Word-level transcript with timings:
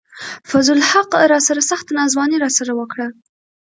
فضل 0.49 0.73
الحق 0.79 1.11
راسره 1.31 1.61
سخته 1.71 1.91
ناځواني 1.97 2.37
راسره 2.43 2.71
وڪړه 2.75 3.07